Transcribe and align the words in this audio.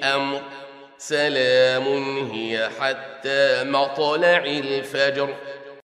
كل 0.00 0.06
أمر 0.06 0.40
سلام 0.98 1.84
هي 2.32 2.68
حتى 2.80 3.64
مطلع 3.64 4.44
الفجر. 4.44 5.34